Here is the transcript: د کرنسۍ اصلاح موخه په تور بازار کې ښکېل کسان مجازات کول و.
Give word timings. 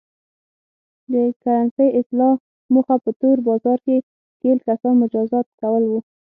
د 1.11 1.13
کرنسۍ 1.41 1.89
اصلاح 1.99 2.33
موخه 2.73 2.95
په 3.03 3.11
تور 3.19 3.37
بازار 3.47 3.77
کې 3.85 3.95
ښکېل 4.33 4.59
کسان 4.67 4.93
مجازات 5.03 5.47
کول 5.61 5.83
و. 5.87 5.93